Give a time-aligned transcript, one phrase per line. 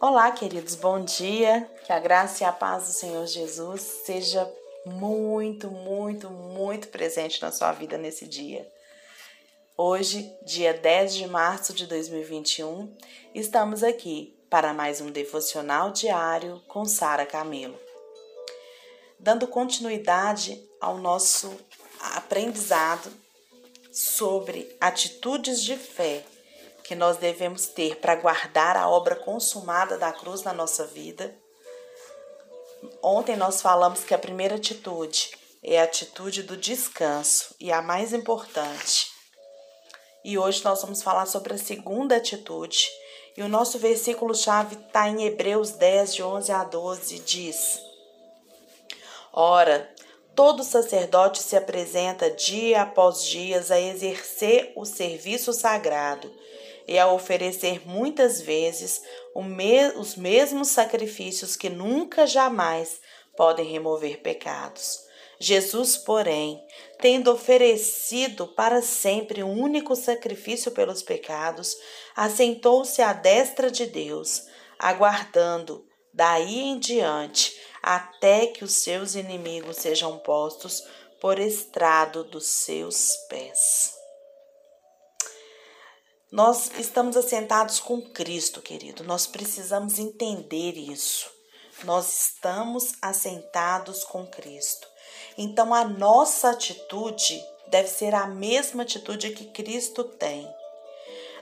[0.00, 1.70] Olá, queridos, bom dia.
[1.86, 4.52] Que a graça e a paz do Senhor Jesus seja
[4.84, 8.68] muito, muito, muito presente na sua vida nesse dia.
[9.78, 12.94] Hoje, dia 10 de março de 2021,
[13.34, 17.78] estamos aqui para mais um devocional diário com Sara Camelo.
[19.18, 21.56] Dando continuidade ao nosso
[22.00, 23.10] aprendizado
[23.92, 26.24] sobre atitudes de fé
[26.84, 31.34] que nós devemos ter para guardar a obra consumada da cruz na nossa vida.
[33.02, 35.30] Ontem nós falamos que a primeira atitude
[35.62, 39.10] é a atitude do descanso e a mais importante.
[40.22, 42.86] E hoje nós vamos falar sobre a segunda atitude.
[43.34, 47.80] E o nosso versículo-chave está em Hebreus 10, de 11 a 12, diz:
[49.32, 49.90] Ora,
[50.34, 56.30] todo sacerdote se apresenta dia após dia a exercer o serviço sagrado
[56.86, 59.02] e a oferecer muitas vezes
[59.96, 63.00] os mesmos sacrifícios que nunca jamais
[63.36, 65.04] podem remover pecados.
[65.38, 66.64] Jesus, porém,
[67.00, 71.76] tendo oferecido para sempre um único sacrifício pelos pecados,
[72.14, 74.46] assentou-se à destra de Deus,
[74.78, 80.82] aguardando daí em diante até que os seus inimigos sejam postos
[81.20, 84.03] por estrado dos seus pés.
[86.34, 89.04] Nós estamos assentados com Cristo, querido.
[89.04, 91.30] Nós precisamos entender isso.
[91.84, 94.88] Nós estamos assentados com Cristo.
[95.38, 100.52] Então a nossa atitude deve ser a mesma atitude que Cristo tem.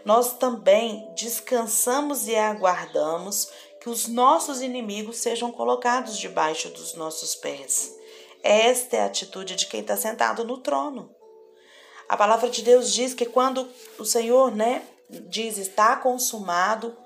[0.05, 3.49] Nós também descansamos e aguardamos
[3.81, 7.97] que os nossos inimigos sejam colocados debaixo dos nossos pés.
[8.43, 11.12] Esta é a atitude de quem está sentado no trono.
[12.09, 16.97] A palavra de Deus diz que quando o Senhor, né, diz está consumado,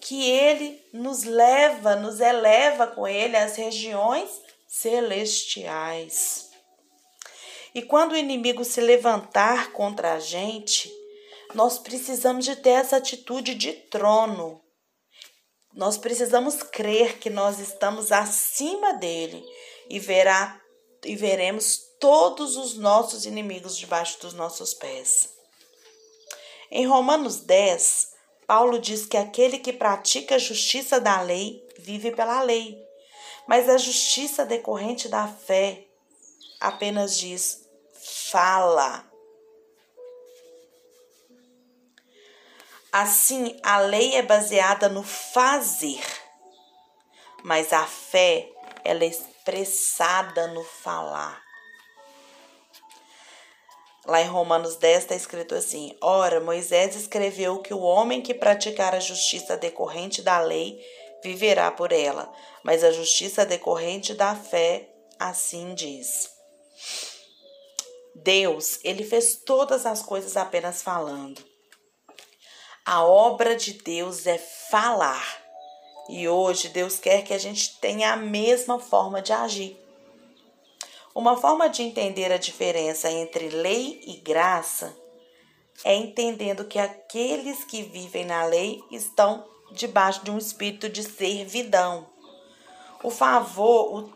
[0.00, 4.30] que ele nos leva, nos eleva com ele às regiões
[4.66, 6.50] celestiais.
[7.74, 10.90] E quando o inimigo se levantar contra a gente,
[11.54, 14.60] nós precisamos de ter essa atitude de trono.
[15.72, 19.44] Nós precisamos crer que nós estamos acima dele
[19.88, 20.60] e verá
[21.04, 25.28] e veremos todos os nossos inimigos debaixo dos nossos pés.
[26.70, 28.14] Em Romanos 10,
[28.46, 32.82] Paulo diz que aquele que pratica a justiça da lei vive pela lei,
[33.46, 35.84] mas a justiça decorrente da fé
[36.58, 37.68] apenas diz
[38.30, 39.04] fala.
[42.92, 46.02] Assim, a lei é baseada no fazer,
[47.44, 48.50] mas a fé
[48.84, 51.49] ela é expressada no falar.
[54.06, 58.94] Lá em Romanos 10 está escrito assim: Ora, Moisés escreveu que o homem que praticar
[58.94, 60.80] a justiça decorrente da lei
[61.22, 62.32] viverá por ela,
[62.64, 64.88] mas a justiça decorrente da fé
[65.18, 66.30] assim diz.
[68.14, 71.42] Deus, ele fez todas as coisas apenas falando.
[72.84, 75.40] A obra de Deus é falar.
[76.08, 79.78] E hoje Deus quer que a gente tenha a mesma forma de agir.
[81.14, 84.96] Uma forma de entender a diferença entre lei e graça
[85.84, 92.06] é entendendo que aqueles que vivem na lei estão debaixo de um espírito de servidão.
[93.02, 94.10] O favor,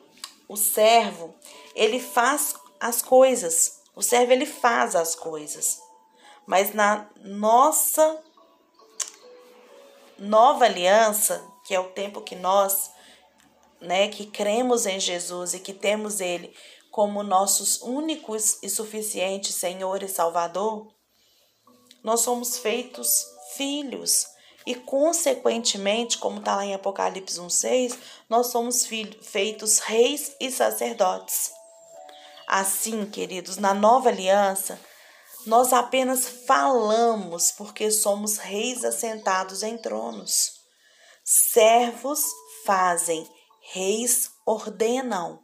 [0.49, 1.34] o, o servo,
[1.75, 3.81] ele faz as coisas.
[3.97, 5.81] O servo ele faz as coisas.
[6.47, 8.22] Mas na nossa
[10.19, 12.91] nova aliança, que é o tempo que nós,
[13.81, 16.55] né, que cremos em Jesus e que temos ele
[16.94, 20.94] como nossos únicos e suficientes Senhor e Salvador,
[22.05, 23.10] nós somos feitos
[23.56, 24.28] filhos
[24.65, 28.87] e, consequentemente, como está lá em Apocalipse 1,6, nós somos
[29.22, 31.50] feitos reis e sacerdotes.
[32.47, 34.78] Assim, queridos, na nova aliança,
[35.47, 40.61] nós apenas falamos porque somos reis assentados em tronos.
[41.25, 42.20] Servos
[42.64, 43.29] fazem,
[43.73, 45.44] reis ordenam.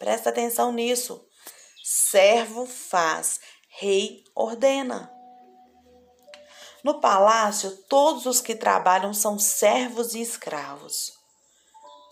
[0.00, 1.22] Presta atenção nisso.
[1.84, 3.38] Servo faz,
[3.68, 5.12] rei ordena.
[6.82, 11.12] No palácio, todos os que trabalham são servos e escravos.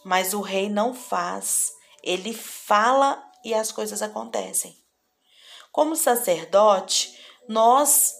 [0.04, 4.76] Mas o rei não faz, ele fala e as coisas acontecem.
[5.72, 7.18] Como sacerdote,
[7.48, 8.14] nós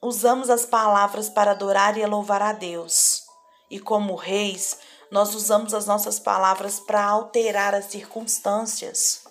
[0.00, 3.22] usamos as palavras para adorar e louvar a Deus.
[3.70, 4.78] E como reis,
[5.14, 9.22] nós usamos as nossas palavras para alterar as circunstâncias.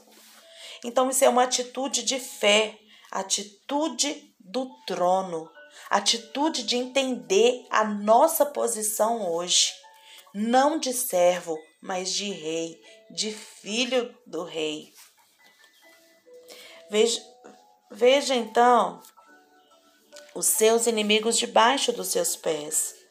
[0.81, 2.79] Então, isso é uma atitude de fé,
[3.11, 5.51] atitude do trono,
[5.89, 9.73] atitude de entender a nossa posição hoje,
[10.33, 12.79] não de servo, mas de rei,
[13.11, 14.93] de filho do rei.
[16.89, 17.21] Veja,
[17.91, 19.01] veja então
[20.33, 23.02] os seus inimigos debaixo dos seus pés.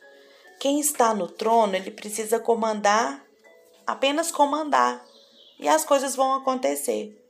[0.62, 3.26] Quem está no trono, ele precisa comandar,
[3.84, 5.04] apenas comandar,
[5.58, 7.20] e as coisas vão acontecer.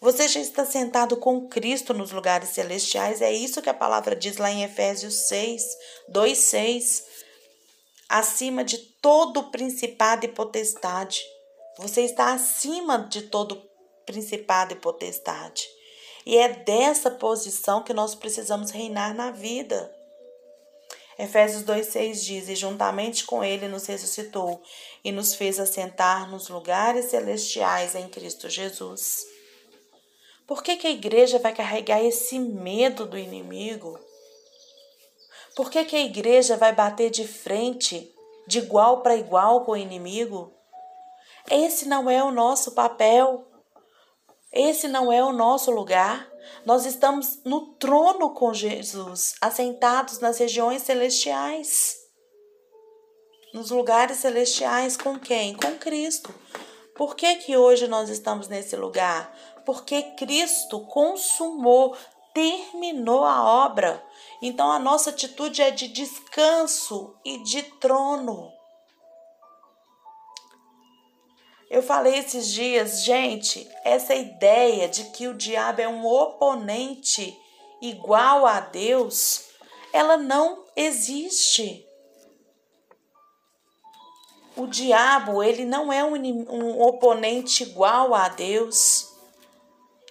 [0.00, 4.38] Você já está sentado com Cristo nos lugares celestiais, é isso que a palavra diz
[4.38, 5.62] lá em Efésios 6,
[6.08, 7.04] 2, 6.
[8.08, 11.20] Acima de todo principado e potestade.
[11.76, 13.62] Você está acima de todo
[14.06, 15.68] principado e potestade.
[16.24, 19.97] E é dessa posição que nós precisamos reinar na vida.
[21.18, 24.62] Efésios 2,6 diz: E juntamente com ele nos ressuscitou
[25.02, 29.26] e nos fez assentar nos lugares celestiais em Cristo Jesus.
[30.46, 33.98] Por que, que a igreja vai carregar esse medo do inimigo?
[35.56, 38.14] Por que, que a igreja vai bater de frente,
[38.46, 40.54] de igual para igual com o inimigo?
[41.50, 43.44] Esse não é o nosso papel.
[44.52, 46.30] Esse não é o nosso lugar.
[46.64, 51.96] Nós estamos no trono com Jesus, assentados nas regiões celestiais.
[53.54, 55.54] Nos lugares celestiais com quem?
[55.54, 56.34] Com Cristo.
[56.94, 59.32] Por que, que hoje nós estamos nesse lugar?
[59.64, 61.96] Porque Cristo consumou,
[62.34, 64.04] terminou a obra.
[64.42, 68.57] Então a nossa atitude é de descanso e de trono.
[71.70, 77.38] Eu falei esses dias, gente, essa ideia de que o diabo é um oponente
[77.80, 79.48] igual a Deus,
[79.92, 81.86] ela não existe.
[84.56, 89.06] O diabo, ele não é um, um oponente igual a Deus.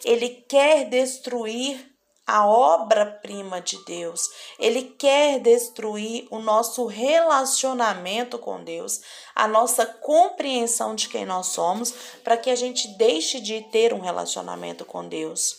[0.06, 1.87] Ele quer destruir
[2.28, 4.30] a obra-prima de Deus.
[4.60, 9.00] Ele quer destruir o nosso relacionamento com Deus,
[9.34, 11.94] a nossa compreensão de quem nós somos,
[12.26, 15.56] para que a gente deixe de ter um relacionamento com Deus.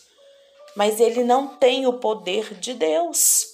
[0.75, 3.47] Mas ele não tem o poder de Deus.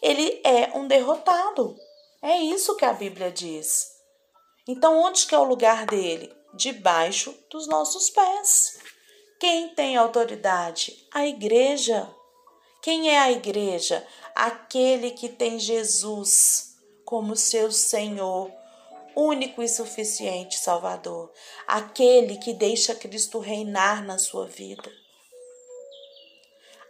[0.00, 1.76] Ele é um derrotado.
[2.22, 3.92] É isso que a Bíblia diz.
[4.66, 6.32] Então, onde que é o lugar dele?
[6.54, 8.78] Debaixo dos nossos pés.
[9.38, 11.06] Quem tem autoridade?
[11.12, 12.08] A igreja.
[12.82, 14.06] Quem é a igreja?
[14.34, 18.50] Aquele que tem Jesus como seu Senhor,
[19.16, 21.32] único e suficiente Salvador.
[21.66, 24.90] Aquele que deixa Cristo reinar na sua vida.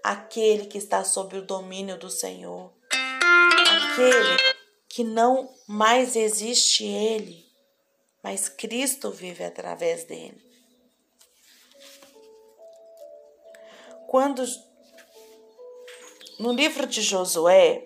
[0.02, 2.72] Aquele que está sob o domínio do Senhor.
[2.90, 4.54] Aquele
[4.88, 7.52] que não mais existe ele
[8.22, 10.40] mas Cristo vive através dele.
[14.06, 14.44] Quando
[16.38, 17.84] no livro de Josué,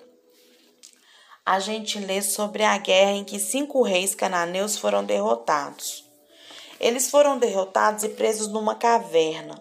[1.44, 6.04] a gente lê sobre a guerra em que cinco reis cananeus foram derrotados.
[6.80, 9.60] Eles foram derrotados e presos numa caverna.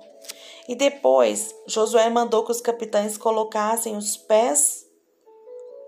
[0.68, 4.86] E depois, Josué mandou que os capitães colocassem os pés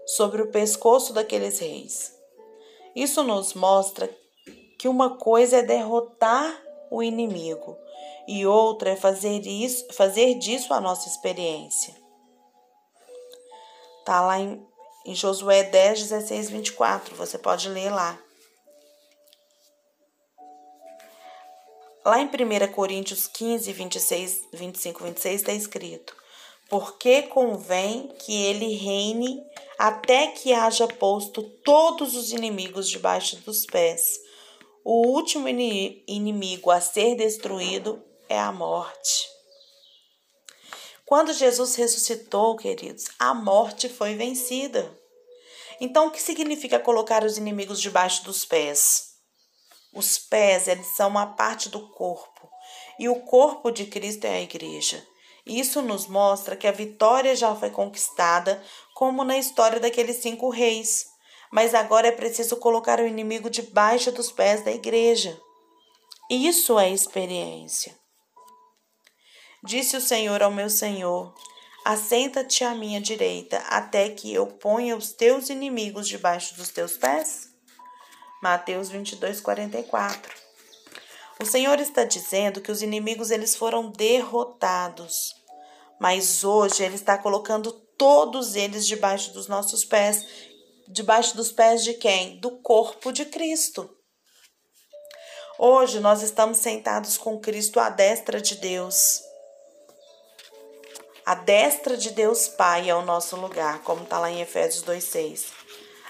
[0.05, 2.13] sobre o pescoço daqueles reis.
[2.95, 4.09] Isso nos mostra
[4.77, 7.75] que uma coisa é derrotar o inimigo
[8.27, 12.06] e outra é fazer isso, fazer disso a nossa experiência.
[14.07, 14.65] Tá lá em,
[15.05, 18.17] em Josué 10, 16, 24, você pode ler lá.
[22.05, 26.15] Lá em 1 Coríntios 15, 26, 25, 26 está escrito:
[26.69, 29.43] Porque convém que ele reine
[29.77, 34.21] até que haja posto todos os inimigos debaixo dos pés.
[34.85, 39.36] O último inimigo a ser destruído é a morte.
[41.07, 44.95] Quando Jesus ressuscitou, queridos, a morte foi vencida.
[45.81, 49.15] Então, o que significa colocar os inimigos debaixo dos pés?
[49.93, 52.49] Os pés, eles são uma parte do corpo,
[52.99, 55.03] e o corpo de Cristo é a igreja.
[55.45, 58.61] Isso nos mostra que a vitória já foi conquistada,
[58.93, 61.07] como na história daqueles cinco reis
[61.51, 65.39] mas agora é preciso colocar o inimigo debaixo dos pés da igreja.
[66.29, 67.97] Isso é experiência.
[69.63, 71.33] Disse o Senhor ao meu Senhor:
[71.83, 77.49] Assenta-te à minha direita, até que eu ponha os teus inimigos debaixo dos teus pés.
[78.41, 80.35] Mateus 22, 44.
[81.39, 85.35] O Senhor está dizendo que os inimigos eles foram derrotados,
[85.99, 90.25] mas hoje Ele está colocando todos eles debaixo dos nossos pés
[90.87, 92.39] debaixo dos pés de quem?
[92.39, 93.89] Do corpo de Cristo.
[95.59, 99.21] Hoje nós estamos sentados com Cristo à destra de Deus.
[101.27, 105.47] A destra de Deus Pai é o nosso lugar, como está lá em Efésios 2,6.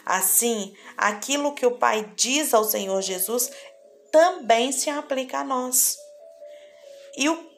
[0.06, 3.50] Assim, aquilo que o Pai diz ao Senhor Jesus
[4.12, 5.98] também se aplica a nós.
[7.18, 7.50] E o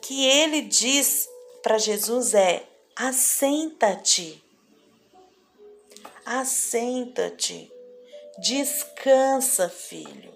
[0.00, 1.28] que ele diz
[1.62, 4.42] para Jesus é: assenta-te.
[6.24, 7.70] Assenta-te.
[8.38, 10.32] Descansa, filho.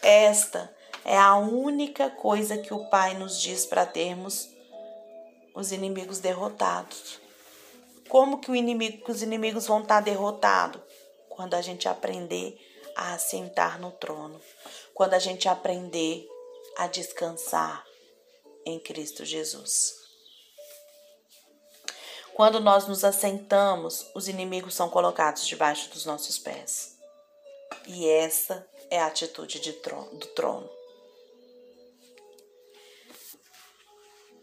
[0.00, 4.53] Esta é a única coisa que o Pai nos diz para termos
[5.54, 7.20] os inimigos derrotados.
[8.08, 10.82] Como que, inimigo, que os inimigos vão estar tá derrotados?
[11.28, 12.58] Quando a gente aprender
[12.94, 14.40] a assentar no trono.
[14.92, 16.28] Quando a gente aprender
[16.76, 17.84] a descansar
[18.66, 20.04] em Cristo Jesus.
[22.34, 26.98] Quando nós nos assentamos, os inimigos são colocados debaixo dos nossos pés.
[27.86, 30.73] E essa é a atitude trono, do trono.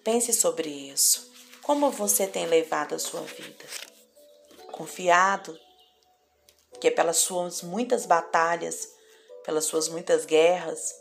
[0.03, 1.31] Pense sobre isso.
[1.61, 3.65] Como você tem levado a sua vida?
[4.71, 5.57] Confiado
[6.79, 8.89] que é pelas suas muitas batalhas,
[9.45, 10.95] pelas suas muitas guerras,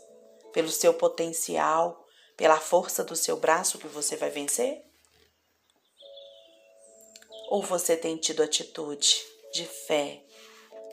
[0.53, 2.05] pelo seu potencial,
[2.37, 4.83] pela força do seu braço que você vai vencer?
[7.49, 10.23] Ou você tem tido atitude de fé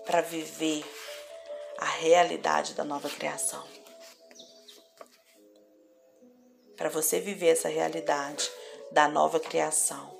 [0.06, 0.84] para viver
[1.76, 3.77] a realidade da nova criação?
[6.78, 8.48] Para você viver essa realidade
[8.92, 10.16] da nova criação,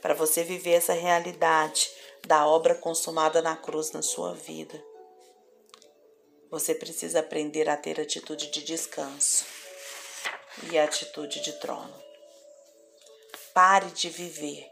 [0.00, 1.90] para você viver essa realidade
[2.26, 4.82] da obra consumada na cruz na sua vida,
[6.50, 9.44] você precisa aprender a ter atitude de descanso
[10.72, 11.94] e atitude de trono.
[13.52, 14.66] Pare de viver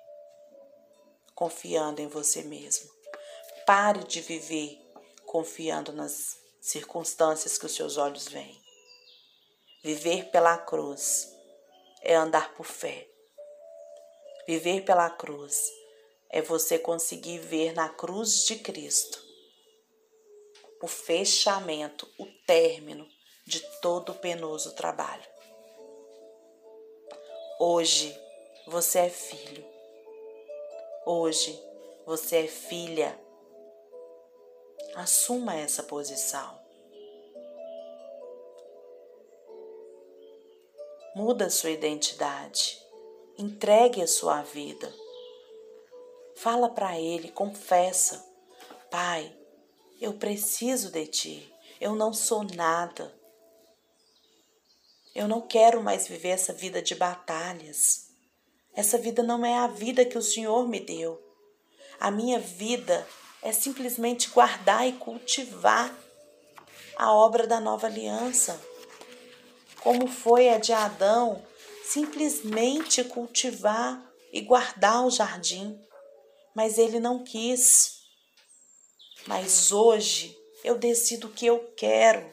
[1.35, 2.91] confiando em você mesmo.
[3.67, 4.81] Pare de viver
[5.27, 8.66] confiando nas circunstâncias que os seus olhos veem.
[9.87, 11.33] Viver pela cruz
[12.03, 13.09] é andar por fé.
[14.45, 15.71] Viver pela cruz
[16.29, 19.25] é você conseguir ver na cruz de Cristo
[20.83, 23.07] o fechamento, o término
[23.47, 25.23] de todo o penoso trabalho.
[27.61, 28.13] Hoje
[28.67, 29.65] você é filho
[31.07, 31.57] Hoje
[32.05, 33.17] você é filha.
[34.97, 36.66] Assuma essa posição.
[41.17, 42.79] Muda sua identidade.
[43.39, 44.95] Entregue a sua vida.
[46.37, 48.23] Fala para ele, confessa:
[48.91, 49.35] Pai,
[49.99, 51.55] eu preciso de ti.
[51.81, 53.19] Eu não sou nada.
[55.15, 58.11] Eu não quero mais viver essa vida de batalhas.
[58.75, 61.19] Essa vida não é a vida que o Senhor me deu.
[61.99, 63.09] A minha vida
[63.41, 65.99] é simplesmente guardar e cultivar
[66.95, 68.76] a obra da nova aliança.
[69.87, 71.41] Como foi a de Adão,
[71.85, 75.81] simplesmente cultivar e guardar o jardim.
[76.57, 78.01] Mas ele não quis.
[79.29, 82.29] Mas hoje eu decido que eu quero.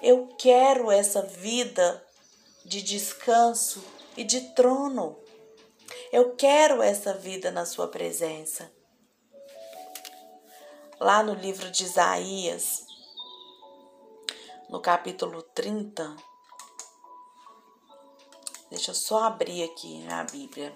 [0.00, 2.02] Eu quero essa vida
[2.64, 3.84] de descanso
[4.16, 5.20] e de trono.
[6.10, 8.72] Eu quero essa vida na Sua presença.
[10.98, 12.86] Lá no livro de Isaías,
[14.70, 16.16] no capítulo 30,
[18.70, 20.74] deixa eu só abrir aqui na Bíblia.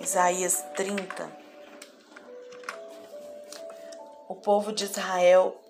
[0.00, 1.46] Isaías 30.
[4.28, 5.60] O povo de Israel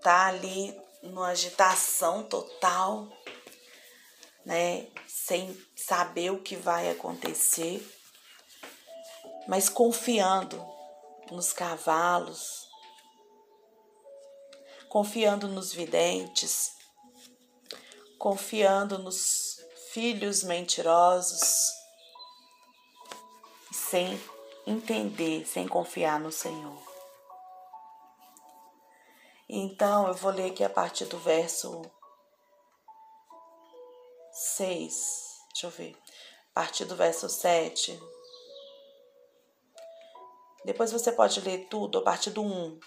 [0.00, 3.08] tá ali numa agitação total
[4.46, 7.84] né, sem saber o que vai acontecer,
[9.48, 10.64] mas confiando
[11.32, 12.68] nos cavalos,
[14.88, 16.75] confiando nos videntes,
[18.26, 21.72] confiando nos filhos mentirosos,
[23.72, 24.20] sem
[24.66, 26.82] entender, sem confiar no Senhor.
[29.48, 31.82] Então, eu vou ler aqui a partir do verso
[34.32, 34.92] 6.
[35.52, 35.96] Deixa eu ver.
[36.50, 37.96] A partir do verso 7.
[40.64, 42.80] Depois você pode ler tudo a partir do 1,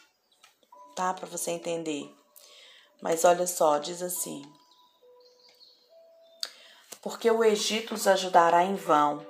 [0.98, 1.14] tá?
[1.14, 2.14] Para você entender.
[3.02, 4.59] Mas olha só, diz assim:
[7.02, 9.26] Porque o Egito os ajudará em vão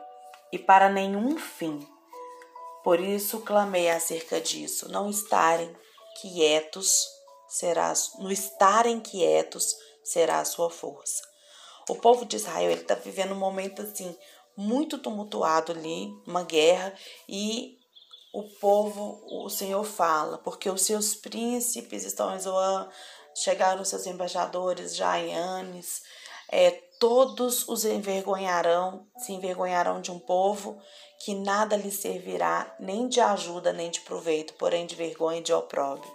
[0.52, 1.88] e para nenhum fim.
[2.84, 5.76] Por isso clamei acerca disso, não estarem
[6.22, 7.08] quietos
[7.48, 11.22] será no estarem quietos será a sua força.
[11.90, 14.16] O povo de Israel está vivendo um momento assim
[14.56, 16.94] muito tumultuado ali, uma guerra,
[17.28, 17.80] e
[18.34, 22.30] o povo, o Senhor fala, porque os seus príncipes estão
[23.34, 26.04] chegaram seus embaixadores Jaianes,
[26.52, 30.78] é, todos os envergonharão, se envergonharão de um povo
[31.24, 35.54] que nada lhes servirá, nem de ajuda, nem de proveito, porém de vergonha e de
[35.54, 36.12] opróbrio.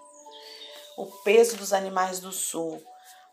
[0.97, 2.83] O peso dos animais do sul,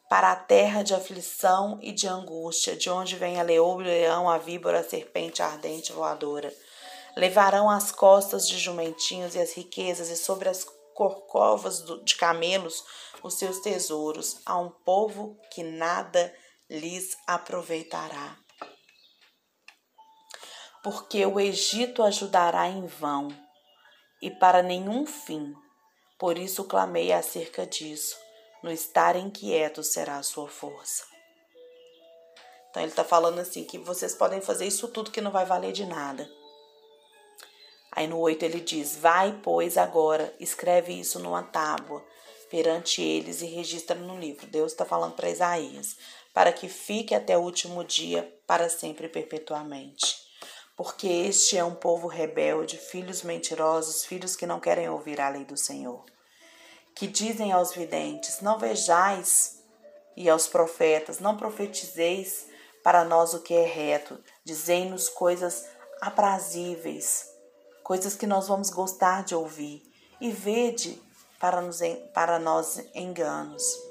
[0.10, 4.30] para a terra de aflição e de angústia, de onde vem a leoa, o leão,
[4.30, 6.54] a víbora, a serpente ardente voadora.
[7.16, 12.84] Levarão as costas de jumentinhos e as riquezas, e sobre as corcovas de camelos
[13.24, 16.34] os seus tesouros, a um povo que nada
[16.72, 18.38] lhes aproveitará.
[20.82, 23.28] Porque o Egito ajudará em vão
[24.22, 25.54] e para nenhum fim.
[26.18, 28.16] Por isso clamei acerca disso.
[28.64, 31.04] No estar inquieto será a sua força.
[32.70, 35.74] Então ele está falando assim que vocês podem fazer isso tudo que não vai valer
[35.74, 36.30] de nada.
[37.92, 42.02] Aí no 8 ele diz: Vai, pois, agora, escreve isso numa tábua
[42.50, 44.48] perante eles e registra no livro.
[44.48, 45.98] Deus está falando para Isaías
[46.34, 50.16] para que fique até o último dia, para sempre e perpetuamente.
[50.76, 55.46] Porque este é um povo rebelde, filhos mentirosos, filhos que não querem ouvir a lei
[55.46, 56.04] do Senhor.
[56.96, 59.62] Que dizem aos videntes: Não vejais,
[60.16, 62.48] e aos profetas: Não profetizeis
[62.84, 65.68] para nós o que é reto, dizei-nos coisas
[66.02, 67.28] aprazíveis,
[67.84, 69.84] coisas que nós vamos gostar de ouvir,
[70.20, 71.02] e vede
[71.40, 71.80] para, nos,
[72.14, 73.91] para nós enganos.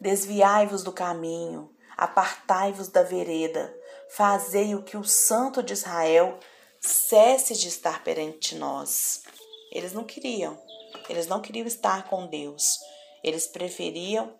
[0.00, 3.74] Desviai-vos do caminho, apartai-vos da vereda,
[4.10, 6.38] fazei o que o Santo de Israel
[6.80, 9.22] cesse de estar perante nós.
[9.70, 10.58] Eles não queriam,
[11.08, 12.78] eles não queriam estar com Deus,
[13.22, 14.34] eles preferiam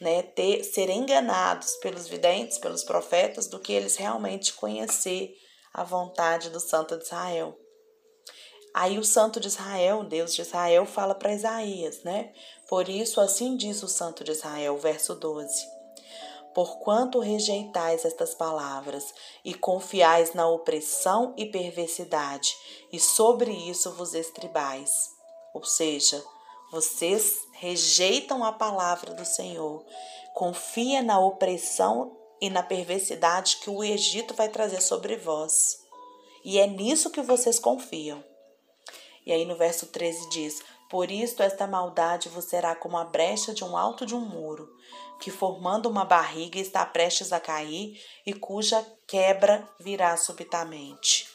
[0.00, 5.32] né, ter, ser enganados pelos videntes, pelos profetas, do que eles realmente conhecer
[5.72, 7.56] a vontade do Santo de Israel.
[8.74, 12.32] Aí o Santo de Israel, Deus de Israel, fala para Isaías, né?
[12.68, 15.66] Por isso, assim diz o Santo de Israel, verso 12:
[16.54, 19.12] Porquanto rejeitais estas palavras
[19.44, 22.54] e confiais na opressão e perversidade,
[22.92, 24.90] e sobre isso vos estribais.
[25.54, 26.22] Ou seja,
[26.70, 29.84] vocês rejeitam a palavra do Senhor,
[30.34, 35.78] confia na opressão e na perversidade que o Egito vai trazer sobre vós.
[36.44, 38.22] E é nisso que vocês confiam.
[39.28, 43.52] E aí no verso 13 diz: Por isto esta maldade vos será como a brecha
[43.52, 44.74] de um alto de um muro,
[45.20, 51.28] que formando uma barriga está prestes a cair e cuja quebra virá subitamente.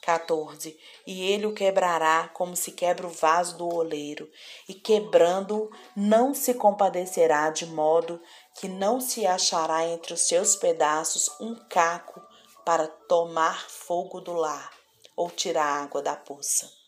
[0.00, 0.76] 14.
[1.06, 4.28] E ele o quebrará como se quebra o vaso do oleiro,
[4.68, 8.20] e quebrando-o, não se compadecerá, de modo
[8.58, 12.20] que não se achará entre os seus pedaços um caco
[12.64, 14.72] para tomar fogo do lar
[15.14, 16.81] ou tirar água da poça.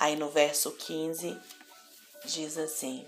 [0.00, 1.38] Aí no verso 15
[2.24, 3.06] diz assim: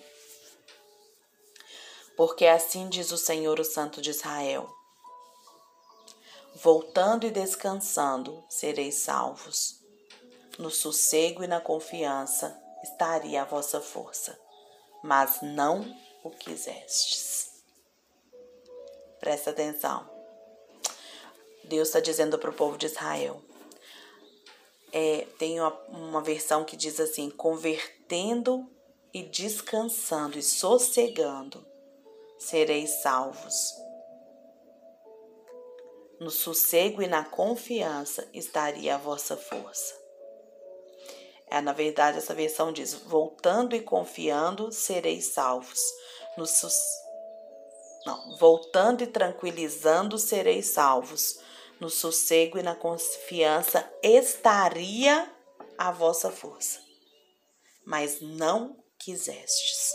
[2.18, 4.68] Porque assim diz o Senhor, o Santo de Israel:
[6.54, 9.80] Voltando e descansando, sereis salvos.
[10.58, 14.38] No sossego e na confiança estaria a vossa força,
[15.02, 17.62] mas não o quisestes.
[19.18, 20.06] Presta atenção.
[21.64, 23.42] Deus está dizendo para o povo de Israel:
[24.92, 28.68] é, tem uma, uma versão que diz assim: convertendo
[29.12, 31.66] e descansando e sossegando,
[32.38, 33.74] sereis salvos.
[36.20, 40.00] No sossego e na confiança estaria a vossa força.
[41.50, 45.80] É, na verdade, essa versão diz: voltando e confiando, sereis salvos.
[46.36, 46.74] No sus...
[48.06, 51.38] Não, voltando e tranquilizando, sereis salvos
[51.82, 55.28] no sossego e na confiança estaria
[55.76, 56.78] a vossa força,
[57.84, 59.92] mas não quisestes.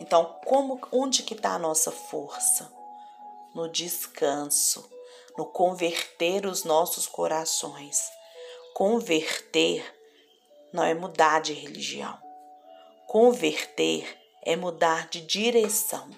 [0.00, 2.72] Então, como onde que está a nossa força?
[3.54, 4.90] No descanso,
[5.36, 8.00] no converter os nossos corações.
[8.72, 9.84] Converter
[10.72, 12.18] não é mudar de religião.
[13.06, 16.08] Converter é mudar de direção.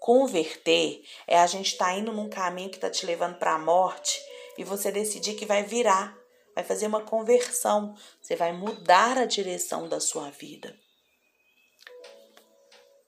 [0.00, 3.58] Converter é a gente estar tá indo num caminho que está te levando para a
[3.58, 4.20] morte
[4.56, 6.16] e você decidir que vai virar,
[6.54, 10.76] vai fazer uma conversão, você vai mudar a direção da sua vida.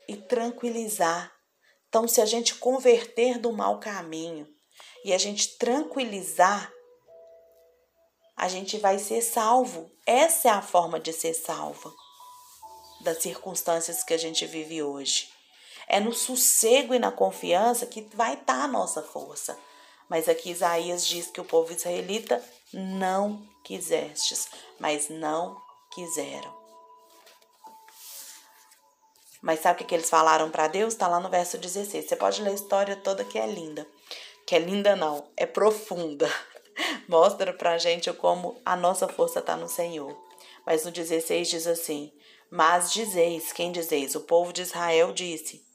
[0.06, 1.32] E tranquilizar.
[1.88, 4.46] Então, se a gente converter do mau caminho
[5.04, 6.72] e a gente tranquilizar,
[8.36, 9.90] a gente vai ser salvo.
[10.06, 11.94] Essa é a forma de ser salvo
[13.00, 15.28] das circunstâncias que a gente vive hoje.
[15.88, 19.58] É no sossego e na confiança que vai estar tá a nossa força.
[20.08, 24.48] Mas aqui Isaías diz que o povo israelita não quisestes,
[24.78, 25.60] mas não
[25.94, 26.56] quiseram.
[29.40, 30.94] Mas sabe o que eles falaram para Deus?
[30.94, 32.06] Está lá no verso 16.
[32.06, 33.86] Você pode ler a história toda que é linda.
[34.46, 36.28] Que é linda não, é profunda.
[37.08, 40.16] Mostra pra gente como a nossa força está no Senhor.
[40.66, 42.12] Mas no 16 diz assim:
[42.50, 44.14] Mas dizeis, quem dizeis?
[44.14, 45.67] O povo de Israel disse: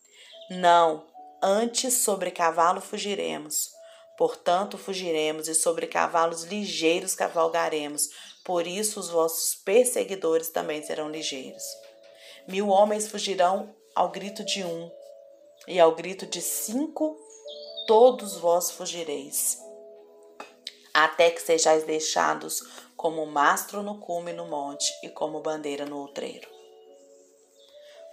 [0.50, 1.06] Não,
[1.42, 3.72] antes sobre cavalo fugiremos.
[4.18, 8.10] Portanto, fugiremos e sobre cavalos ligeiros cavalgaremos.
[8.44, 11.64] Por isso, os vossos perseguidores também serão ligeiros.
[12.48, 14.92] Mil homens fugirão ao grito de um,
[15.68, 17.18] e ao grito de cinco,
[17.88, 19.58] todos vós fugireis.
[20.94, 22.62] Até que sejais deixados
[22.96, 26.53] como mastro no cume no monte e como bandeira no outreiro.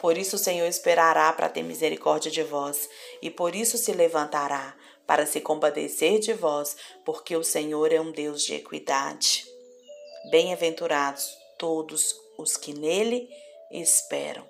[0.01, 2.89] Por isso o Senhor esperará para ter misericórdia de vós,
[3.21, 4.75] e por isso se levantará
[5.07, 9.47] para se compadecer de vós, porque o Senhor é um Deus de equidade.
[10.31, 13.29] Bem-aventurados todos os que nele
[13.71, 14.49] esperam.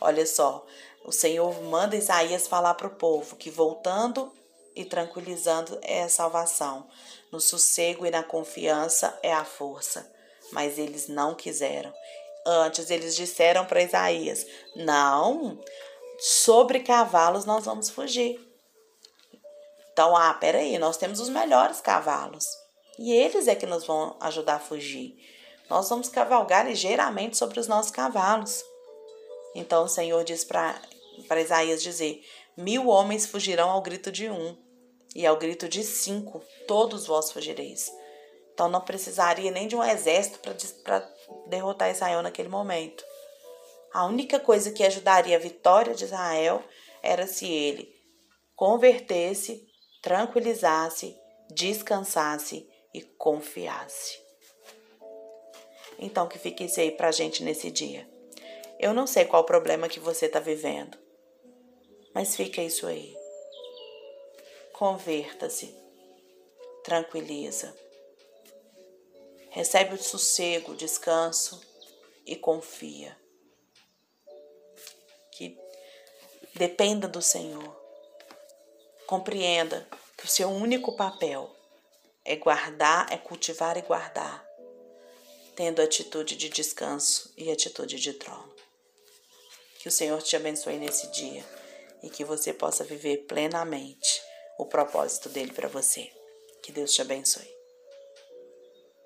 [0.00, 0.64] Olha só,
[1.04, 4.32] o Senhor manda Isaías falar para o povo que voltando
[4.76, 6.86] e tranquilizando é a salvação,
[7.32, 10.08] no sossego e na confiança é a força.
[10.52, 11.92] Mas eles não quiseram.
[12.46, 15.60] Antes eles disseram para Isaías: Não,
[16.18, 18.40] sobre cavalos nós vamos fugir.
[19.92, 22.46] Então, ah, peraí, nós temos os melhores cavalos.
[22.98, 25.16] E eles é que nos vão ajudar a fugir.
[25.68, 28.64] Nós vamos cavalgar ligeiramente sobre os nossos cavalos.
[29.54, 30.80] Então o Senhor diz para
[31.40, 32.24] Isaías dizer:
[32.56, 34.56] Mil homens fugirão ao grito de um,
[35.14, 37.90] e ao grito de cinco, todos vós fugireis.
[38.52, 40.38] Então não precisaria nem de um exército
[40.82, 41.00] para
[41.46, 43.04] derrotar Israel naquele momento.
[43.92, 46.62] A única coisa que ajudaria a vitória de Israel
[47.02, 47.92] era se ele
[48.54, 49.66] convertesse,
[50.02, 51.16] tranquilizasse,
[51.50, 54.18] descansasse e confiasse.
[55.98, 58.08] Então, que fique isso aí pra gente nesse dia.
[58.78, 60.96] Eu não sei qual o problema que você está vivendo,
[62.14, 63.14] mas fica isso aí.
[64.72, 65.74] Converta-se,
[66.82, 67.76] tranquiliza,
[69.50, 71.60] recebe o sossego, o descanso
[72.24, 73.16] e confia.
[75.32, 75.58] Que
[76.54, 77.78] dependa do Senhor.
[79.06, 79.86] Compreenda
[80.16, 81.54] que o seu único papel
[82.24, 84.50] é guardar, é cultivar e guardar
[85.60, 88.50] tendo atitude de descanso e atitude de trono.
[89.78, 91.44] Que o Senhor te abençoe nesse dia
[92.02, 94.22] e que você possa viver plenamente
[94.58, 96.10] o propósito dele para você.
[96.62, 97.59] Que Deus te abençoe.